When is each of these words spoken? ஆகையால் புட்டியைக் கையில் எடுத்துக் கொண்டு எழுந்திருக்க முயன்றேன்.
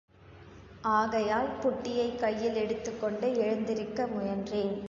ஆகையால் 0.81 1.49
புட்டியைக் 1.63 2.19
கையில் 2.19 2.53
எடுத்துக் 2.53 3.01
கொண்டு 3.01 3.37
எழுந்திருக்க 3.37 4.05
முயன்றேன். 4.05 4.75